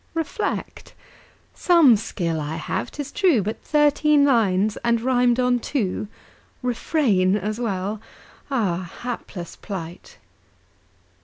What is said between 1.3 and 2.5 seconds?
Some skill